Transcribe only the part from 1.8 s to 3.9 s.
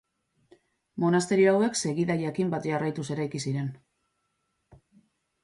segida jakin bat jarraituz eraiki ziren.